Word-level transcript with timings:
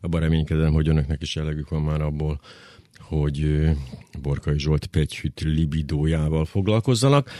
abban 0.00 0.20
reménykedem, 0.20 0.72
hogy 0.72 0.88
önöknek 0.88 1.22
is 1.22 1.36
elegük 1.36 1.68
van 1.68 1.82
már 1.82 2.00
abból, 2.00 2.40
hogy 2.98 3.68
Borkai 4.22 4.58
Zsolt 4.58 4.86
pegyhűt 4.86 5.40
libidójával 5.40 6.44
foglalkozzanak. 6.44 7.30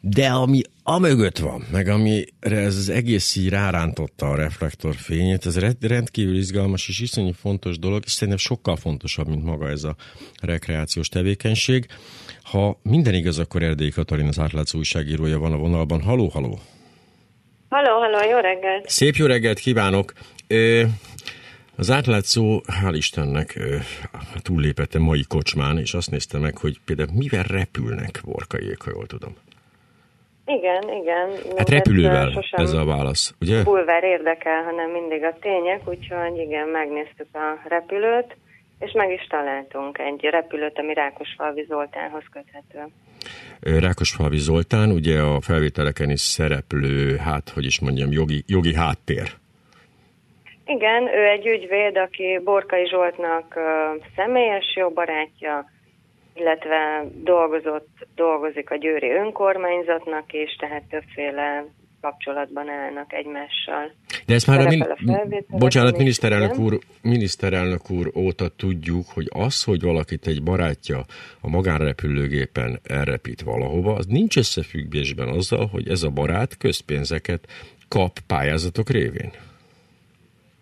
De 0.00 0.28
ami 0.28 0.60
amögött 0.82 1.38
van, 1.38 1.64
meg 1.72 1.88
amire 1.88 2.26
ez 2.40 2.76
az 2.76 2.88
egész 2.88 3.36
így 3.36 3.48
rárántotta 3.48 4.26
a 4.26 4.36
reflektorfényét, 4.36 5.46
ez 5.46 5.58
rendkívül 5.80 6.36
izgalmas 6.36 6.88
és 6.88 7.00
iszonyú 7.00 7.32
fontos 7.32 7.78
dolog, 7.78 8.02
és 8.04 8.12
szerintem 8.12 8.38
sokkal 8.38 8.76
fontosabb, 8.76 9.28
mint 9.28 9.44
maga 9.44 9.68
ez 9.68 9.84
a 9.84 9.96
rekreációs 10.40 11.08
tevékenység. 11.08 11.86
Ha 12.42 12.80
minden 12.82 13.14
igaz, 13.14 13.38
akkor 13.38 13.62
Erdélyi 13.62 13.90
Katalin 13.90 14.26
az 14.26 14.38
átlátszó 14.38 14.78
újságírója 14.78 15.38
van 15.38 15.52
a 15.52 15.56
vonalban. 15.56 16.02
Haló, 16.02 16.28
haló! 16.28 16.58
Haló, 17.68 17.98
haló, 17.98 18.30
jó 18.30 18.38
reggelt! 18.38 18.88
Szép 18.88 19.14
jó 19.14 19.26
reggelt 19.26 19.58
kívánok! 19.58 20.12
Az 21.80 21.90
átlátszó, 21.90 22.60
hál' 22.82 22.94
Istennek, 22.96 23.58
túllépett 24.42 24.94
a 24.94 24.98
mai 24.98 25.24
kocsmán, 25.28 25.78
és 25.78 25.94
azt 25.94 26.10
nézte 26.10 26.38
meg, 26.38 26.56
hogy 26.56 26.80
például 26.84 27.08
mivel 27.12 27.42
repülnek 27.42 28.20
vorkaiék, 28.24 28.80
ha 28.82 28.90
jól 28.94 29.06
tudom. 29.06 29.36
Igen, 30.46 30.82
igen. 31.02 31.28
Hát 31.56 31.68
repülővel 31.68 32.44
ez 32.50 32.72
a 32.72 32.84
válasz, 32.84 33.34
ugye? 33.40 33.62
Bulvár 33.62 34.04
érdekel, 34.04 34.62
hanem 34.62 34.90
mindig 34.90 35.22
a 35.22 35.36
tények, 35.40 35.88
úgyhogy 35.88 36.38
igen, 36.38 36.68
megnéztük 36.68 37.26
a 37.32 37.68
repülőt, 37.68 38.36
és 38.78 38.92
meg 38.92 39.12
is 39.12 39.26
találtunk 39.28 39.98
egy 39.98 40.20
repülőt, 40.30 40.78
ami 40.78 40.94
Rákosfalvi 40.94 41.64
Zoltánhoz 41.68 42.24
köthető. 42.32 42.92
Rákosfalvi 43.80 44.38
Zoltán, 44.38 44.90
ugye 44.90 45.20
a 45.20 45.40
felvételeken 45.40 46.10
is 46.10 46.20
szereplő, 46.20 47.16
hát 47.16 47.48
hogy 47.48 47.64
is 47.64 47.80
mondjam, 47.80 48.12
jogi, 48.12 48.44
jogi 48.46 48.74
háttér. 48.74 49.36
Igen, 50.76 51.02
ő 51.02 51.28
egy 51.28 51.46
ügyvéd, 51.46 51.96
aki 51.96 52.40
Borkai 52.44 52.88
Zsoltnak 52.88 53.54
uh, 53.56 54.04
személyes 54.16 54.76
jó 54.76 54.90
barátja, 54.90 55.64
illetve 56.34 57.04
dolgozott, 57.14 57.88
dolgozik 58.14 58.70
a 58.70 58.76
győri 58.76 59.10
önkormányzatnak 59.10 60.32
is, 60.32 60.56
tehát 60.60 60.82
többféle 60.88 61.64
kapcsolatban 62.00 62.68
állnak 62.68 63.12
egymással. 63.12 63.92
De 64.26 64.34
ezt 64.34 64.46
már 64.46 64.60
a, 64.60 64.68
min- 64.68 64.86
a 65.48 65.56
bocsánat, 65.56 65.96
miniszterelnök 65.96 66.58
úr, 66.58 66.78
miniszterelnök 67.02 67.90
úr 67.90 68.10
óta 68.16 68.48
tudjuk, 68.48 69.04
hogy 69.14 69.26
az, 69.30 69.64
hogy 69.64 69.82
valakit 69.82 70.26
egy 70.26 70.42
barátja 70.42 70.98
a 71.40 71.48
magánrepülőgépen 71.48 72.80
elrepít 72.88 73.40
valahova, 73.40 73.94
az 73.94 74.06
nincs 74.06 74.36
összefüggésben 74.36 75.28
azzal, 75.28 75.66
hogy 75.66 75.88
ez 75.88 76.02
a 76.02 76.10
barát 76.10 76.56
közpénzeket 76.56 77.46
kap 77.88 78.18
pályázatok 78.26 78.90
révén. 78.90 79.30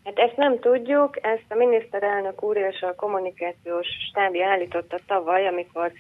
Hát 0.07 0.19
ezt 0.19 0.37
nem 0.37 0.59
tudjuk, 0.59 1.19
ezt 1.23 1.45
a 1.49 1.55
miniszterelnök 1.55 2.43
úr 2.43 2.57
és 2.57 2.81
a 2.81 2.95
kommunikációs 2.95 3.87
stábja 4.09 4.49
állította 4.49 4.99
tavaly, 5.07 5.47
amikor 5.47 5.93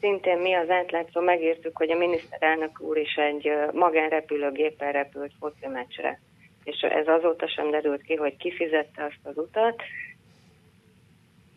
szintén 0.00 0.38
mi 0.38 0.54
az 0.54 0.70
átlátszó 0.70 1.20
megértük, 1.20 1.76
hogy 1.76 1.90
a 1.90 1.96
miniszterelnök 1.96 2.80
úr 2.80 2.96
is 2.96 3.14
egy 3.14 3.50
magánrepülőgéppel 3.72 4.92
repült 4.92 5.32
foci 5.38 5.66
meccsre. 5.66 6.20
És 6.64 6.80
ez 6.80 7.06
azóta 7.06 7.48
sem 7.48 7.70
derült 7.70 8.02
ki, 8.02 8.14
hogy 8.14 8.36
kifizette 8.36 9.04
azt 9.04 9.20
az 9.22 9.36
utat. 9.36 9.82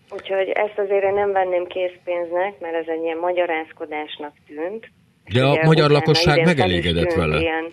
Úgyhogy 0.10 0.50
ezt 0.50 0.78
azért 0.78 1.14
nem 1.14 1.32
venném 1.32 1.68
készpénznek, 1.68 2.60
mert 2.60 2.76
ez 2.76 2.88
egy 2.88 3.04
ilyen 3.04 3.18
magyarázkodásnak 3.18 4.34
tűnt. 4.48 4.92
De 5.34 5.46
a 5.46 5.66
magyar 5.66 5.90
lakosság 5.90 6.46
megelégedett 6.46 7.14
vele. 7.14 7.40
Ilyen, 7.40 7.72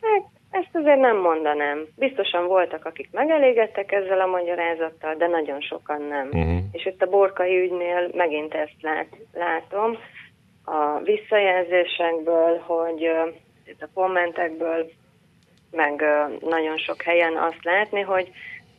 hát 0.00 0.37
ezt 0.62 0.74
azért 0.76 1.00
nem 1.00 1.16
mondanám. 1.16 1.86
Biztosan 1.96 2.46
voltak, 2.46 2.84
akik 2.84 3.08
megelégedtek 3.12 3.92
ezzel 3.92 4.20
a 4.20 4.26
magyarázattal, 4.26 5.14
de 5.14 5.26
nagyon 5.26 5.60
sokan 5.60 6.02
nem. 6.02 6.26
Uh-huh. 6.26 6.58
És 6.72 6.86
itt 6.86 7.02
a 7.02 7.08
borkai 7.08 7.60
ügynél 7.60 8.10
megint 8.14 8.54
ezt 8.54 8.82
lát, 8.82 9.08
látom 9.32 9.98
a 10.64 11.00
visszajelzésekből, 11.02 12.58
hogy 12.58 13.10
itt 13.66 13.82
a 13.82 13.88
kommentekből, 13.94 14.90
meg 15.70 16.04
nagyon 16.40 16.76
sok 16.76 17.02
helyen 17.02 17.36
azt 17.36 17.64
látni, 17.64 18.00
hogy 18.00 18.30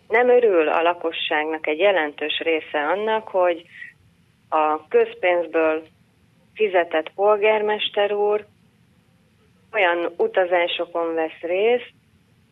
nem 0.07 0.29
örül 0.29 0.67
a 0.67 0.81
lakosságnak 0.81 1.67
egy 1.67 1.79
jelentős 1.79 2.39
része 2.43 2.79
annak, 2.79 3.27
hogy 3.27 3.65
a 4.49 4.87
közpénzből 4.87 5.83
fizetett 6.53 7.11
polgármester 7.15 8.13
úr 8.13 8.45
olyan 9.73 10.13
utazásokon 10.17 11.13
vesz 11.13 11.39
részt, 11.41 11.93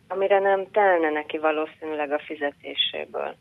amire 0.07 0.39
nem 0.39 0.65
telne 0.71 1.09
neki 1.09 1.37
valószínűleg 1.37 2.11
a 2.11 2.19
fizetéséből. 2.19 3.35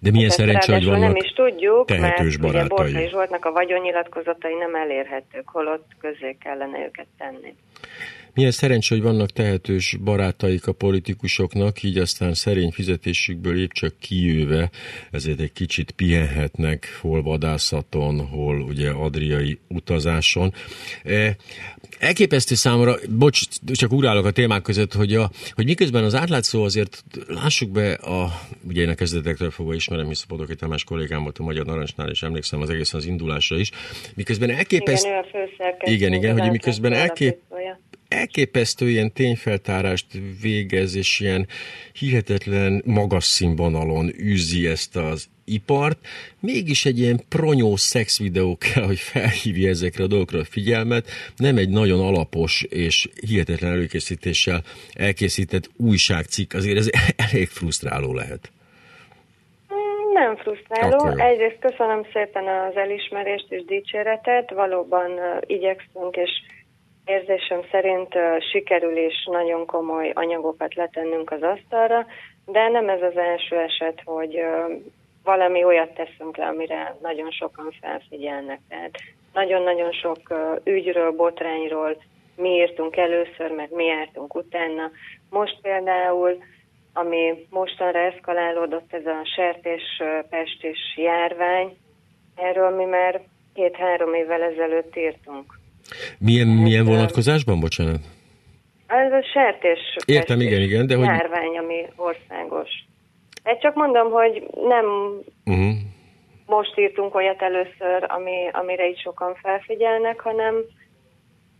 De 0.00 0.10
milyen 0.10 0.28
hát 0.28 0.38
szerencsé, 0.38 0.72
hogy 0.72 0.84
vannak 0.84 1.00
nem 1.00 1.16
is 1.16 1.32
tudjuk, 1.32 1.88
mert 1.88 2.40
barátai. 2.40 2.48
ugye 2.48 2.66
Borkai 2.66 3.08
Zsoltnak 3.08 3.44
a 3.44 3.52
vagyonnyilatkozatai 3.52 4.54
nem 4.54 4.74
elérhetők, 4.74 5.48
holott 5.48 5.86
közé 6.00 6.36
kellene 6.40 6.78
őket 6.84 7.06
tenni. 7.18 7.54
Milyen 8.36 8.50
szerencsé, 8.50 8.94
hogy 8.94 9.04
vannak 9.04 9.30
tehetős 9.30 9.96
barátaik 10.04 10.66
a 10.66 10.72
politikusoknak, 10.72 11.82
így 11.82 11.98
aztán 11.98 12.34
szerény 12.34 12.70
fizetésükből 12.70 13.60
épp 13.60 13.70
csak 13.70 13.94
kijöve, 13.98 14.70
ezért 15.10 15.40
egy 15.40 15.52
kicsit 15.52 15.90
pihenhetnek, 15.90 16.98
hol 17.00 17.22
vadászaton, 17.22 18.26
hol 18.26 18.60
ugye 18.60 18.90
adriai 18.90 19.58
utazáson. 19.68 20.54
E, 21.04 21.36
elképesztő 21.98 22.54
számomra, 22.54 22.96
bocs, 23.08 23.40
csak 23.72 23.92
urálok 23.92 24.24
a 24.24 24.30
témák 24.30 24.62
között, 24.62 24.92
hogy, 24.92 25.14
a, 25.14 25.30
hogy 25.52 25.64
miközben 25.64 26.04
az 26.04 26.14
átlátszó 26.14 26.62
azért 26.64 27.04
lássuk 27.26 27.70
be, 27.70 27.92
a, 27.92 28.40
ugye 28.68 28.82
én 28.82 28.88
a 28.88 28.94
kezdetektől 28.94 29.50
fogva 29.50 29.74
ismerem, 29.74 30.08
hisz 30.08 30.22
a 30.22 30.26
Podoki 30.28 30.54
Tamás 30.54 30.84
kollégám 30.84 31.22
volt 31.22 31.38
a 31.38 31.42
Magyar 31.42 31.64
Narancsnál, 31.64 32.10
és 32.10 32.22
emlékszem 32.22 32.60
az 32.60 32.70
egészen 32.70 33.00
az 33.00 33.06
indulásra 33.06 33.58
is. 33.58 33.70
Miközben 34.14 34.50
elképesztő... 34.50 35.08
Igen, 35.84 36.12
igen, 36.12 36.40
hogy 36.40 36.50
miközben 36.50 36.92
elkép, 36.92 37.38
elképesztő 38.16 38.88
ilyen 38.88 39.12
tényfeltárást 39.12 40.06
végez, 40.42 40.96
és 40.96 41.20
ilyen 41.20 41.46
hihetetlen 41.92 42.82
magas 42.84 43.24
színvonalon 43.24 44.12
űzi 44.20 44.66
ezt 44.66 44.96
az 44.96 45.28
ipart, 45.44 45.98
mégis 46.40 46.84
egy 46.84 46.98
ilyen 46.98 47.20
pronyó 47.28 47.76
szexvideó 47.76 48.56
kell, 48.56 48.84
hogy 48.84 48.98
felhívja 48.98 49.68
ezekre 49.68 50.04
a 50.04 50.06
dolgokra 50.06 50.38
a 50.38 50.44
figyelmet, 50.44 51.06
nem 51.36 51.56
egy 51.56 51.68
nagyon 51.68 52.00
alapos 52.00 52.62
és 52.62 53.08
hihetetlen 53.26 53.72
előkészítéssel 53.72 54.62
elkészített 54.92 55.70
újságcikk, 55.76 56.52
azért 56.52 56.76
ez 56.76 56.90
elég 57.30 57.48
frusztráló 57.48 58.14
lehet. 58.14 58.50
Nem 60.12 60.36
frusztráló. 60.36 61.18
Egyrészt 61.18 61.58
köszönöm 61.60 62.06
szépen 62.12 62.44
az 62.48 62.76
elismerést 62.76 63.46
és 63.48 63.64
dicséretet. 63.64 64.50
Valóban 64.50 65.10
uh, 65.10 65.20
igyekszünk, 65.46 66.16
és 66.16 66.30
érzésem 67.06 67.60
szerint 67.70 68.14
sikerül 68.50 68.96
is 68.96 69.28
nagyon 69.30 69.66
komoly 69.66 70.10
anyagokat 70.14 70.74
letennünk 70.74 71.30
az 71.30 71.42
asztalra, 71.42 72.06
de 72.46 72.68
nem 72.68 72.88
ez 72.88 73.02
az 73.02 73.16
első 73.16 73.56
eset, 73.56 74.02
hogy 74.04 74.44
valami 75.24 75.64
olyat 75.64 75.94
teszünk 75.94 76.36
le, 76.36 76.46
amire 76.46 76.96
nagyon 77.02 77.30
sokan 77.30 77.74
felfigyelnek. 77.80 78.60
Tehát 78.68 78.90
nagyon-nagyon 79.32 79.92
sok 79.92 80.18
ügyről, 80.64 81.10
botrányról 81.10 81.96
mi 82.36 82.48
írtunk 82.48 82.96
először, 82.96 83.50
meg 83.50 83.72
mi 83.72 83.84
jártunk 83.84 84.34
utána. 84.34 84.90
Most 85.30 85.58
például 85.62 86.38
ami 86.92 87.46
mostanra 87.50 87.98
eszkalálódott, 87.98 88.92
ez 88.92 89.06
a 89.06 89.20
sertés 89.36 90.02
pestis 90.30 90.78
járvány, 90.96 91.76
erről 92.36 92.76
mi 92.76 92.84
már 92.84 93.20
két-három 93.54 94.14
évvel 94.14 94.42
ezelőtt 94.42 94.96
írtunk. 94.96 95.58
Milyen, 96.18 96.48
hát, 96.48 96.62
milyen 96.62 96.84
vonatkozásban, 96.84 97.60
bocsánat? 97.60 98.00
Ez 98.86 99.12
a 99.12 99.22
sertés 99.32 99.78
Értem, 100.06 100.40
igen, 100.40 100.60
igen, 100.60 100.86
de 100.86 100.96
hogy... 100.96 101.04
járvány, 101.04 101.58
ami 101.58 101.86
országos. 101.96 102.68
Egy 103.42 103.58
csak 103.58 103.74
mondom, 103.74 104.10
hogy 104.10 104.46
nem 104.68 104.86
uh-huh. 105.44 105.74
most 106.46 106.78
írtunk 106.78 107.14
olyat 107.14 107.42
először, 107.42 108.04
ami, 108.08 108.48
amire 108.52 108.88
így 108.88 109.00
sokan 109.00 109.34
felfigyelnek, 109.34 110.20
hanem 110.20 110.54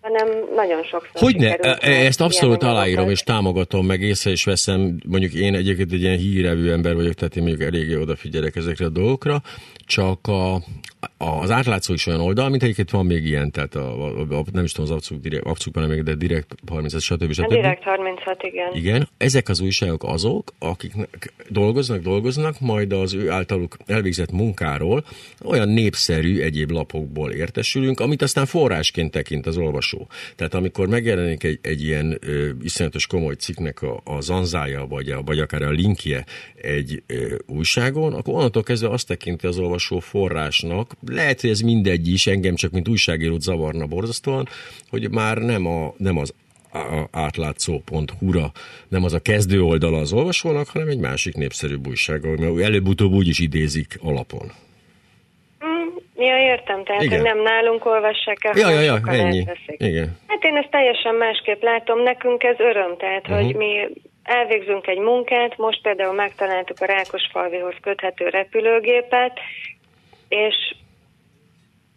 hanem 0.06 0.28
nagyon 0.54 0.82
sokszor 0.82 1.20
Hogyne, 1.20 1.56
e, 1.56 1.78
e, 1.80 1.90
ezt 1.90 2.20
abszolút 2.20 2.62
aláírom 2.62 3.10
és 3.10 3.20
támogatom, 3.20 3.86
meg 3.86 4.00
észre 4.00 4.30
is 4.30 4.44
veszem, 4.44 4.98
mondjuk 5.08 5.32
én 5.32 5.54
egyébként 5.54 5.92
egy 5.92 6.00
ilyen 6.00 6.16
hírevű 6.16 6.70
ember 6.70 6.94
vagyok, 6.94 7.14
tehát 7.14 7.36
én 7.36 7.42
mondjuk 7.42 7.68
eléggé 7.68 7.96
odafigyelek 7.96 8.56
ezekre 8.56 8.84
a 8.84 8.88
dolgokra, 8.88 9.42
csak 9.86 10.26
a, 10.26 10.54
az 11.18 11.50
átlátszó 11.50 11.92
is 11.92 12.06
olyan 12.06 12.20
oldal, 12.20 12.48
mint 12.48 12.62
egyébként 12.62 12.90
van 12.90 13.06
még 13.06 13.24
ilyen, 13.24 13.50
tehát 13.50 13.74
a, 13.74 14.06
a, 14.06 14.20
a 14.30 14.44
nem 14.52 14.64
is 14.64 14.72
tudom, 14.72 14.90
az 14.90 14.96
abszuk, 14.96 15.20
direkt, 15.20 15.44
abszukban 15.44 15.88
még, 15.88 16.02
de 16.02 16.14
direkt 16.14 16.54
36, 16.68 17.02
stb. 17.02 17.32
stb. 17.32 17.44
A 17.44 17.54
direkt 17.54 17.82
36, 17.82 18.42
igen. 18.42 18.74
Igen, 18.74 19.08
ezek 19.16 19.48
az 19.48 19.60
újságok 19.60 20.04
azok, 20.04 20.52
akik 20.58 20.92
dolgoznak, 21.48 22.00
dolgoznak, 22.02 22.60
majd 22.60 22.92
az 22.92 23.14
ő 23.14 23.30
általuk 23.30 23.76
elvégzett 23.86 24.32
munkáról 24.32 25.04
olyan 25.44 25.68
népszerű 25.68 26.40
egyéb 26.40 26.70
lapokból 26.70 27.30
értesülünk, 27.30 28.00
amit 28.00 28.22
aztán 28.22 28.46
forrásként 28.46 29.10
tekint 29.10 29.46
az 29.46 29.56
olvasó 29.56 29.95
olvasó. 29.96 30.08
Tehát 30.36 30.54
amikor 30.54 30.88
megjelenik 30.88 31.44
egy, 31.44 31.58
egy 31.62 31.82
ilyen 31.82 32.18
ö, 32.20 32.50
iszonyatos 32.62 33.06
komoly 33.06 33.34
cikknek 33.34 33.82
a, 33.82 34.00
a 34.04 34.20
zanzája, 34.20 34.86
vagy, 34.86 35.10
a, 35.10 35.22
vagy 35.22 35.38
akár 35.38 35.62
a 35.62 35.70
linkje 35.70 36.24
egy 36.54 37.02
ö, 37.06 37.36
újságon, 37.46 38.12
akkor 38.12 38.34
onnantól 38.34 38.62
kezdve 38.62 38.88
azt 38.88 39.06
tekinti 39.06 39.46
az 39.46 39.58
olvasó 39.58 39.98
forrásnak, 39.98 40.92
lehet, 41.06 41.40
hogy 41.40 41.50
ez 41.50 41.60
mindegy 41.60 42.08
is, 42.08 42.26
engem 42.26 42.54
csak 42.54 42.70
mint 42.70 42.88
újságírót 42.88 43.42
zavarna 43.42 43.86
borzasztóan, 43.86 44.48
hogy 44.88 45.10
már 45.10 45.38
nem, 45.38 45.66
a, 45.66 45.94
nem 45.96 46.16
az 46.18 46.34
átlátszó.hu-ra 47.10 48.52
nem 48.88 49.04
az 49.04 49.12
a 49.12 49.18
kezdő 49.18 49.62
oldala 49.62 49.98
az 49.98 50.12
olvasónak, 50.12 50.68
hanem 50.68 50.88
egy 50.88 50.98
másik 50.98 51.34
népszerű 51.34 51.76
újság, 51.88 52.40
mert 52.40 52.60
előbb-utóbb 52.60 53.12
úgy 53.12 53.28
is 53.28 53.38
idézik 53.38 53.98
alapon. 54.00 54.52
Ja, 56.18 56.38
értem, 56.38 56.84
tehát 56.84 57.02
Igen. 57.02 57.20
hogy 57.20 57.28
nem 57.28 57.42
nálunk 57.42 57.86
olvassák 57.86 58.44
el, 58.44 58.56
ja, 58.56 58.68
ja, 58.68 58.80
ja, 58.80 59.00
ennyi. 59.06 59.44
Igen. 59.66 60.18
Hát 60.26 60.44
én 60.44 60.56
ezt 60.56 60.70
teljesen 60.70 61.14
másképp 61.14 61.62
látom, 61.62 62.02
nekünk 62.02 62.42
ez 62.42 62.58
öröm, 62.58 62.96
tehát 62.96 63.28
uh-huh. 63.28 63.44
hogy 63.44 63.54
mi 63.54 63.88
elvégzünk 64.22 64.86
egy 64.86 64.98
munkát, 64.98 65.56
most 65.56 65.82
például 65.82 66.14
megtaláltuk 66.14 66.80
a 66.80 66.84
Rákosfalvihoz 66.84 67.74
köthető 67.80 68.28
repülőgépet, 68.28 69.38
és 70.28 70.54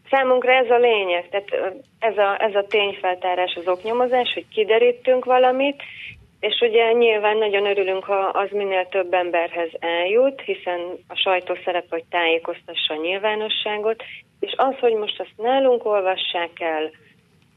Számunkra 0.09 0.51
ez 0.51 0.69
a 0.69 0.77
lényeg, 0.77 1.29
tehát 1.29 1.75
ez 1.99 2.17
a, 2.17 2.43
ez 2.43 2.55
a 2.55 2.65
tényfeltárás, 2.67 3.53
az 3.55 3.67
oknyomozás, 3.67 4.33
hogy 4.33 4.45
kiderítünk 4.53 5.25
valamit, 5.25 5.83
és 6.39 6.61
ugye 6.61 6.91
nyilván 6.91 7.37
nagyon 7.37 7.65
örülünk, 7.65 8.03
ha 8.03 8.15
az 8.15 8.49
minél 8.51 8.87
több 8.87 9.13
emberhez 9.13 9.69
eljut, 9.79 10.41
hiszen 10.41 10.79
a 11.07 11.15
sajtó 11.15 11.57
szerep, 11.65 11.85
hogy 11.89 12.03
tájékoztassa 12.09 12.93
a 12.93 13.01
nyilvánosságot, 13.01 14.03
és 14.39 14.53
az, 14.55 14.75
hogy 14.79 14.93
most 14.93 15.19
azt 15.19 15.33
nálunk 15.37 15.85
olvassák 15.85 16.59
el, 16.59 16.91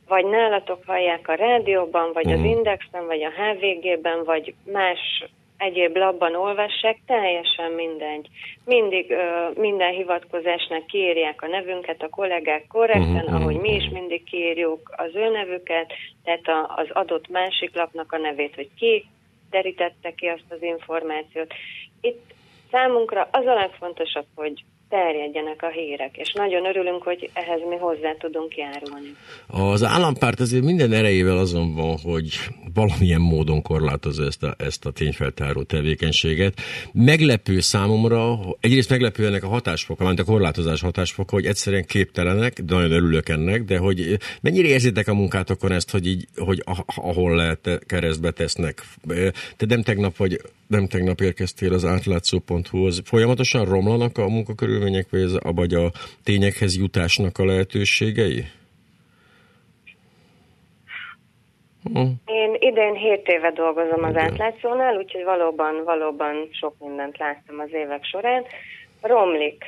vagy 0.08 0.24
nálatok 0.24 0.82
hallják 0.86 1.28
a 1.28 1.34
rádióban, 1.34 2.12
vagy 2.12 2.32
az 2.32 2.38
mhm. 2.38 2.48
Indexen, 2.48 3.06
vagy 3.06 3.22
a 3.22 3.30
HVG-ben, 3.30 4.24
vagy 4.24 4.54
más 4.64 5.24
egyéb 5.62 5.96
labban 5.96 6.34
olvassák, 6.34 6.98
teljesen 7.06 7.72
mindegy. 7.72 8.28
Mindig 8.64 9.10
ö, 9.10 9.50
minden 9.54 9.92
hivatkozásnak 9.92 10.86
kiírják 10.86 11.42
a 11.42 11.46
nevünket 11.46 12.02
a 12.02 12.08
kollégák 12.08 12.66
korrekten, 12.66 13.24
uh-huh, 13.24 13.34
ahogy 13.34 13.56
mi 13.56 13.74
is 13.74 13.88
mindig 13.92 14.24
kiírjuk 14.24 14.92
az 14.96 15.10
ő 15.14 15.28
nevüket, 15.30 15.92
tehát 16.24 16.48
a, 16.48 16.74
az 16.76 16.86
adott 16.92 17.28
másik 17.28 17.74
lapnak 17.74 18.12
a 18.12 18.18
nevét, 18.18 18.54
hogy 18.54 18.68
ki 18.78 19.04
derítette 19.50 20.14
ki 20.14 20.26
azt 20.26 20.44
az 20.48 20.62
információt. 20.62 21.52
Itt 22.00 22.34
számunkra 22.70 23.28
az 23.32 23.46
a 23.46 23.54
legfontosabb, 23.54 24.26
hogy 24.34 24.64
terjedjenek 24.92 25.62
a 25.62 25.70
hírek, 25.70 26.16
és 26.16 26.32
nagyon 26.32 26.66
örülünk, 26.66 27.02
hogy 27.02 27.30
ehhez 27.32 27.60
mi 27.68 27.76
hozzá 27.76 28.12
tudunk 28.18 28.56
járulni. 28.56 29.16
Az 29.46 29.84
állampárt 29.84 30.40
azért 30.40 30.64
minden 30.64 30.92
erejével 30.92 31.38
azon 31.38 31.74
van, 31.74 31.96
hogy 32.02 32.28
valamilyen 32.74 33.20
módon 33.20 33.62
korlátozza 33.62 34.24
ezt 34.24 34.42
a, 34.42 34.54
ezt 34.58 34.86
a 34.86 34.90
tényfeltáró 34.90 35.62
tevékenységet. 35.62 36.54
Meglepő 36.92 37.60
számomra, 37.60 38.38
egyrészt 38.60 38.90
meglepő 38.90 39.26
ennek 39.26 39.44
a 39.44 39.48
hatásfoka, 39.48 40.04
mert 40.04 40.18
a 40.18 40.24
korlátozás 40.24 40.80
hatásfoka, 40.80 41.34
hogy 41.34 41.46
egyszerűen 41.46 41.84
képtelenek, 41.84 42.60
de 42.60 42.74
nagyon 42.74 42.92
örülök 42.92 43.28
ennek, 43.28 43.62
de 43.62 43.78
hogy 43.78 44.16
mennyire 44.40 44.68
érzitek 44.68 45.08
a 45.08 45.14
munkátokon 45.14 45.72
ezt, 45.72 45.90
hogy 45.90 46.06
így, 46.06 46.26
hogy 46.36 46.62
ahol 46.86 47.36
lehet 47.36 47.84
keresztbe 47.86 48.30
tesznek. 48.30 48.82
Te 49.56 49.66
nem 49.66 49.82
tegnap 49.82 50.16
vagy 50.16 50.40
nem 50.72 50.86
tegnap 50.86 51.20
érkeztél 51.20 51.72
az 51.72 51.84
átlátszó.hu-hoz. 51.84 53.02
Folyamatosan 53.04 53.64
romlanak 53.64 54.18
a 54.18 54.28
munkakörülmények, 54.28 55.06
vagy, 55.10 55.20
ez, 55.20 55.34
vagy 55.42 55.74
a 55.74 55.90
tényekhez 56.24 56.76
jutásnak 56.76 57.38
a 57.38 57.44
lehetőségei? 57.44 58.44
Hm. 61.82 62.00
Én 62.24 62.56
idén 62.58 62.94
7 62.94 63.28
éve 63.28 63.50
dolgozom 63.50 64.04
az 64.04 64.16
átlátszónál, 64.16 64.96
úgyhogy 64.96 65.24
valóban, 65.24 65.84
valóban 65.84 66.48
sok 66.50 66.74
mindent 66.78 67.18
láttam 67.18 67.58
az 67.58 67.72
évek 67.72 68.04
során. 68.04 68.44
Romlik. 69.00 69.64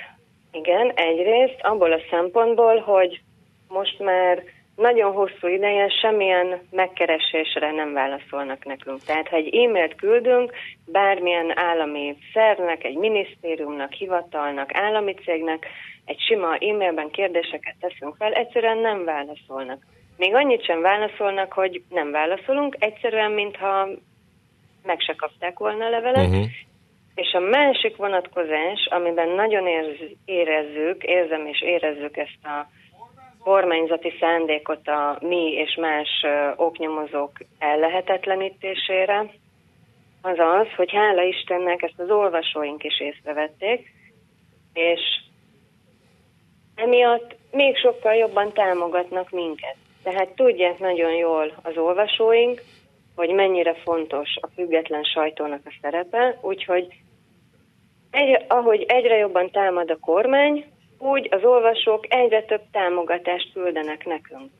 Igen, 0.52 0.92
egyrészt 0.94 1.58
abból 1.60 1.92
a 1.92 2.00
szempontból, 2.10 2.78
hogy 2.78 3.20
most 3.68 3.98
már 3.98 4.42
nagyon 4.76 5.12
hosszú 5.12 5.46
ideje 5.46 5.88
semmilyen 5.88 6.60
megkeresésre 6.70 7.72
nem 7.72 7.92
válaszolnak 7.92 8.64
nekünk. 8.64 9.04
Tehát, 9.04 9.28
ha 9.28 9.36
egy 9.36 9.54
e-mailt 9.54 9.94
küldünk 9.94 10.52
bármilyen 10.86 11.58
állami 11.58 12.16
szervnek, 12.32 12.84
egy 12.84 12.96
minisztériumnak, 12.96 13.92
hivatalnak, 13.92 14.70
állami 14.74 15.14
cégnek, 15.14 15.66
egy 16.04 16.20
sima 16.20 16.54
e-mailben 16.54 17.10
kérdéseket 17.10 17.74
teszünk 17.80 18.16
fel, 18.16 18.32
egyszerűen 18.32 18.78
nem 18.78 19.04
válaszolnak. 19.04 19.82
Még 20.16 20.34
annyit 20.34 20.64
sem 20.64 20.80
válaszolnak, 20.80 21.52
hogy 21.52 21.82
nem 21.90 22.10
válaszolunk, 22.10 22.76
egyszerűen, 22.78 23.30
mintha 23.30 23.88
meg 24.82 25.00
se 25.00 25.14
kapták 25.14 25.58
volna 25.58 25.84
a 25.84 25.88
levelet, 25.90 26.26
uh-huh. 26.26 26.44
És 27.14 27.32
a 27.32 27.40
másik 27.40 27.96
vonatkozás, 27.96 28.86
amiben 28.90 29.28
nagyon 29.28 29.66
érz, 29.66 29.96
érezzük, 30.24 31.02
érzem 31.02 31.46
és 31.46 31.62
érezzük 31.62 32.16
ezt 32.16 32.44
a 32.44 32.66
kormányzati 33.44 34.12
szándékot 34.20 34.88
a 34.88 35.18
mi 35.20 35.52
és 35.52 35.74
más 35.80 36.08
oknyomozók 36.56 37.32
ellehetetlenítésére, 37.58 39.26
az 40.22 40.38
az, 40.38 40.66
hogy 40.76 40.92
hála 40.92 41.22
Istennek 41.22 41.82
ezt 41.82 41.98
az 41.98 42.10
olvasóink 42.10 42.84
is 42.84 43.00
észrevették, 43.00 43.92
és 44.72 45.00
emiatt 46.74 47.36
még 47.50 47.76
sokkal 47.76 48.14
jobban 48.14 48.52
támogatnak 48.52 49.30
minket. 49.30 49.76
Tehát 50.02 50.28
tudják 50.34 50.78
nagyon 50.78 51.14
jól 51.14 51.52
az 51.62 51.76
olvasóink, 51.76 52.62
hogy 53.16 53.30
mennyire 53.30 53.74
fontos 53.74 54.28
a 54.40 54.48
független 54.54 55.02
sajtónak 55.02 55.60
a 55.64 55.74
szerepe, 55.82 56.38
úgyhogy 56.40 56.86
egy, 58.10 58.44
ahogy 58.48 58.84
egyre 58.88 59.16
jobban 59.16 59.50
támad 59.50 59.90
a 59.90 59.98
kormány, 60.00 60.64
úgy 60.98 61.28
az 61.30 61.44
olvasók 61.44 62.14
egyre 62.14 62.42
több 62.42 62.62
támogatást 62.72 63.52
küldenek 63.52 64.06
nekünk. 64.06 64.50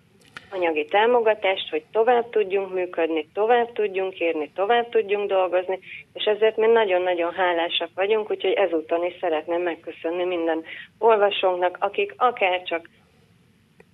Anyagi 0.50 0.84
támogatást, 0.84 1.70
hogy 1.70 1.82
tovább 1.92 2.31
tudjunk 2.31 2.75
működni, 2.75 3.28
tovább 3.32 3.72
tudjunk 3.72 4.20
írni, 4.20 4.50
tovább 4.54 4.88
tudjunk 4.88 5.28
dolgozni, 5.28 5.78
és 6.12 6.25
ezért 6.25 6.56
mi 6.56 6.66
nagyon-nagyon 6.66 7.32
hálásak 7.32 7.88
vagyunk, 7.94 8.31
úgyhogy 8.31 8.52
ezúton 8.52 9.04
is 9.04 9.14
szeretném 9.20 9.62
megköszönni 9.62 10.25
minden 10.25 10.62
olvasónknak, 10.98 11.76
akik 11.81 12.14
akár 12.16 12.62
csak 12.62 12.88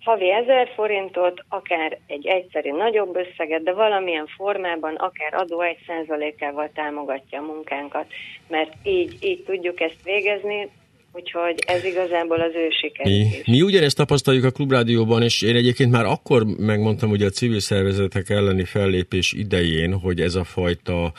havi 0.05 0.31
ezer 0.31 0.69
forintot, 0.75 1.45
akár 1.49 1.99
egy 2.07 2.27
egyszerű 2.27 2.71
nagyobb 2.71 3.17
összeget, 3.17 3.63
de 3.63 3.73
valamilyen 3.73 4.27
formában, 4.27 4.95
akár 4.95 5.35
adó 5.35 5.61
egy 5.61 5.79
százalékával 5.87 6.71
támogatja 6.75 7.39
a 7.39 7.45
munkánkat, 7.45 8.07
mert 8.49 8.73
így, 8.83 9.17
így 9.21 9.45
tudjuk 9.45 9.81
ezt 9.81 10.03
végezni, 10.05 10.69
Úgyhogy 11.13 11.55
ez 11.67 11.85
igazából 11.85 12.41
az 12.41 12.53
ő 12.55 12.69
siker. 12.81 13.07
Mi, 13.07 13.27
mi 13.47 13.63
ugyanezt 13.63 13.97
tapasztaljuk 13.97 14.45
a 14.45 14.51
Klubrádióban, 14.51 15.23
és 15.23 15.43
én 15.43 15.57
egyébként 15.57 15.91
már 15.91 16.05
akkor 16.05 16.45
megmondtam, 16.45 17.09
hogy 17.09 17.23
a 17.23 17.31
civil 17.31 17.61
szervezetek 17.61 18.31
elleni 18.31 18.65
fellépés 18.65 19.33
idején, 19.33 19.99
hogy 19.99 20.21
ez 20.21 20.35
a 20.35 20.45
fajta 20.45 21.13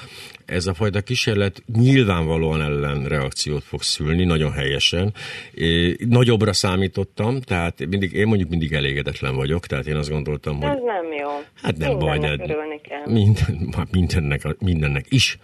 ez 0.51 0.67
a 0.67 0.73
fajta 0.73 1.01
kísérlet 1.01 1.63
nyilvánvalóan 1.73 2.61
ellenreakciót 2.61 3.63
fog 3.63 3.81
szülni, 3.81 4.23
nagyon 4.23 4.51
helyesen. 4.51 5.13
É, 5.53 5.95
nagyobbra 6.09 6.53
számítottam, 6.53 7.41
tehát 7.41 7.85
mindig, 7.89 8.13
én 8.13 8.27
mondjuk 8.27 8.49
mindig 8.49 8.73
elégedetlen 8.73 9.35
vagyok, 9.35 9.65
tehát 9.65 9.87
én 9.87 9.95
azt 9.95 10.09
gondoltam, 10.09 10.61
hogy... 10.61 10.69
Ez 10.69 10.83
nem 10.85 11.13
jó. 11.19 11.29
Hát 11.61 11.77
nem 11.77 11.99
baj, 11.99 12.17
de 12.17 12.37
minden, 13.05 13.69
mindennek, 13.91 14.41
mindennek 14.59 15.05
is 15.09 15.37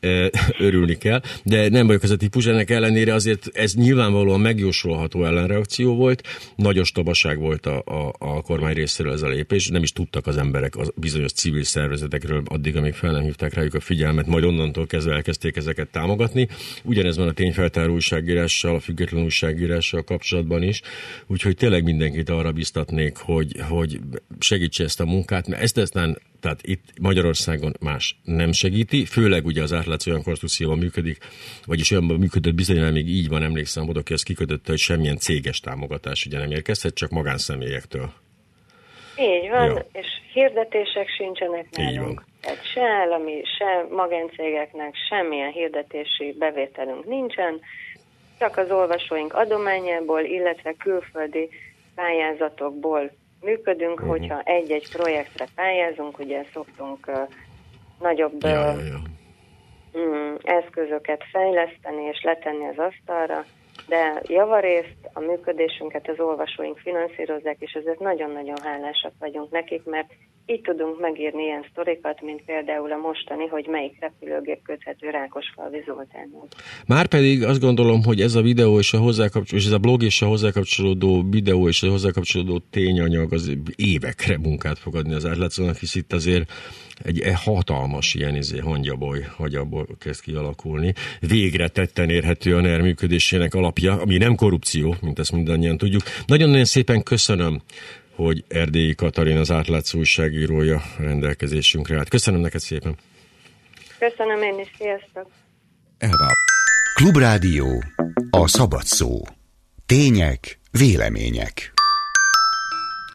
e, 0.00 0.30
örülni 0.58 0.94
kell, 0.94 1.20
de 1.44 1.68
nem 1.68 1.86
vagyok 1.86 2.02
az 2.02 2.10
a 2.10 2.16
típus, 2.16 2.46
ennek 2.46 2.70
ellenére 2.70 3.14
azért 3.14 3.48
ez 3.52 3.72
nyilvánvalóan 3.90 4.40
megjósolható 4.40 5.24
ellenreakció 5.24 5.94
volt, 5.94 6.22
nagy 6.56 6.78
ostobaság 6.78 7.38
volt 7.38 7.66
a, 7.66 7.82
a, 7.84 8.12
a 8.18 8.42
kormány 8.42 8.74
részéről 8.74 9.12
ez 9.12 9.22
a 9.22 9.28
lépés, 9.28 9.68
nem 9.68 9.82
is 9.82 9.92
tudtak 9.92 10.26
az 10.26 10.36
emberek 10.36 10.76
a 10.76 10.82
bizonyos 10.96 11.32
civil 11.32 11.64
szervezetekről 11.64 12.42
addig, 12.44 12.76
amíg 12.76 12.94
fel 12.94 13.10
nem 13.10 13.22
hívták 13.22 13.54
rájuk 13.54 13.74
a 13.74 13.80
figyelmet, 13.80 14.26
majd 14.26 14.44
onnantól 14.44 14.86
kezdve 14.86 15.14
elkezdték 15.14 15.56
ezeket 15.56 15.88
támogatni. 15.88 16.48
Ugyanez 16.84 17.16
van 17.16 17.28
a 17.28 17.32
tényfeltáró 17.32 17.92
újságírással, 17.92 18.74
a 18.74 18.80
független 18.80 19.22
újságírással 19.22 20.02
kapcsolatban 20.02 20.62
is, 20.62 20.80
úgyhogy 21.26 21.56
tényleg 21.56 21.84
mindenkit 21.84 22.28
arra 22.28 22.52
biztatnék, 22.52 23.16
hogy, 23.16 23.60
hogy 23.68 24.00
segítse 24.38 24.84
ezt 24.84 25.00
a 25.00 25.04
munkát, 25.04 25.48
mert 25.48 25.62
ezt 25.62 25.78
aztán 25.78 26.18
tehát 26.40 26.60
itt 26.62 26.92
Magyarországon 27.00 27.76
más 27.80 28.16
nem 28.24 28.52
segíti, 28.52 29.04
főleg 29.04 29.46
ugye 29.46 29.62
az 29.62 29.72
átlátszó 29.72 30.10
olyan 30.10 30.22
konstrukcióban 30.22 30.78
működik, 30.78 31.18
vagyis 31.64 31.90
olyanban 31.90 32.18
működött 32.18 32.54
bizonyára 32.54 32.90
még 32.90 33.08
így 33.08 33.28
van, 33.28 33.42
emlékszem, 33.42 33.79
oda 33.88 34.02
ki 34.02 34.12
ezt 34.12 34.24
kikötötte, 34.24 34.70
hogy 34.70 34.78
semmilyen 34.78 35.16
céges 35.16 35.60
támogatás 35.60 36.26
ugye 36.26 36.38
nem 36.38 36.50
érkezhet, 36.50 36.94
csak 36.94 37.10
magánszemélyektől. 37.10 38.12
Így 39.16 39.50
van, 39.50 39.66
ja. 39.66 39.86
és 39.92 40.06
hirdetések 40.32 41.08
sincsenek 41.08 41.66
nálunk. 41.70 42.24
Tehát 42.40 42.66
se 42.72 42.82
állami, 42.82 43.42
se 43.58 43.86
magáncégeknek 43.90 44.94
semmilyen 45.08 45.50
hirdetési 45.50 46.34
bevételünk 46.38 47.06
nincsen, 47.06 47.60
csak 48.38 48.56
az 48.56 48.70
olvasóink 48.70 49.34
adományából, 49.34 50.20
illetve 50.20 50.72
külföldi 50.72 51.48
pályázatokból 51.94 53.10
működünk, 53.40 54.00
uh-huh. 54.00 54.08
hogyha 54.08 54.40
egy-egy 54.40 54.90
projektre 54.92 55.46
pályázunk, 55.54 56.18
ugye 56.18 56.44
szoktunk 56.52 57.06
uh, 57.06 57.28
nagyobb 58.00 58.42
ja, 58.42 58.50
ja, 58.50 58.80
ja. 58.80 59.00
Mm, 59.98 60.34
eszközöket 60.42 61.24
fejleszteni 61.32 62.02
és 62.02 62.22
letenni 62.22 62.66
az 62.66 62.78
asztalra, 62.78 63.44
de 63.86 64.22
javarészt 64.26 65.10
a 65.12 65.20
működésünket 65.20 66.08
az 66.08 66.20
olvasóink 66.20 66.78
finanszírozzák, 66.78 67.56
és 67.58 67.72
ezért 67.72 67.98
nagyon-nagyon 67.98 68.58
hálásak 68.62 69.12
vagyunk 69.18 69.50
nekik, 69.50 69.84
mert 69.84 70.12
így 70.50 70.60
tudunk 70.60 71.00
megírni 71.00 71.42
ilyen 71.42 71.64
sztorikat, 71.70 72.22
mint 72.22 72.42
például 72.44 72.92
a 72.92 72.96
mostani, 72.96 73.46
hogy 73.46 73.66
melyik 73.66 73.96
repülőgép 74.00 74.62
köthető 74.62 75.10
Rákosfalvi 75.10 75.82
Zoltánhoz. 75.86 76.48
Márpedig 76.86 77.44
azt 77.44 77.60
gondolom, 77.60 78.02
hogy 78.02 78.20
ez 78.20 78.34
a 78.34 78.42
videó 78.42 78.78
és 78.78 78.92
a 78.92 78.98
hozzákapcsolódó, 78.98 79.56
és 79.56 79.66
ez 79.66 79.72
a 79.72 79.78
blog 79.78 80.02
és 80.02 80.22
a 80.22 80.26
hozzákapcsolódó 80.26 81.24
videó 81.30 81.68
és 81.68 81.82
a 81.82 81.90
hozzákapcsolódó 81.90 82.60
tényanyag 82.70 83.32
az 83.32 83.52
évekre 83.76 84.38
munkát 84.38 84.78
fog 84.78 84.96
adni 84.96 85.14
az 85.14 85.26
átlátszónak, 85.26 85.76
hisz 85.76 85.94
itt 85.94 86.12
azért 86.12 86.50
egy 87.04 87.20
e 87.20 87.36
hatalmas 87.36 88.14
ilyen 88.14 88.36
izé, 88.36 88.58
hangyaboly, 88.58 89.20
hogy 89.36 89.54
abból 89.54 89.86
kezd 89.98 90.20
kialakulni. 90.20 90.92
Végre 91.20 91.68
tetten 91.68 92.10
érhető 92.10 92.56
a 92.56 92.60
NER 92.60 92.80
működésének 92.80 93.54
alapja, 93.54 94.00
ami 94.00 94.16
nem 94.16 94.34
korrupció, 94.34 94.94
mint 95.00 95.18
ezt 95.18 95.32
mindannyian 95.32 95.76
tudjuk. 95.76 96.02
Nagyon-nagyon 96.26 96.64
szépen 96.64 97.02
köszönöm 97.02 97.60
hogy 98.14 98.44
Erdélyi 98.48 98.94
Katalin 98.94 99.36
az 99.36 99.50
átlátszó 99.50 99.98
újságírója 99.98 100.82
rendelkezésünkre 100.98 101.96
állt. 101.96 102.08
Köszönöm 102.08 102.40
neked 102.40 102.60
szépen! 102.60 102.96
Köszönöm 103.98 104.42
én 104.42 104.58
is, 104.58 104.70
sziasztok! 104.78 105.30
Elvár. 105.98 106.32
Klubrádió, 106.94 107.84
a 108.30 108.48
szabad 108.48 108.84
szó. 108.84 109.22
Tények, 109.86 110.58
vélemények. 110.70 111.72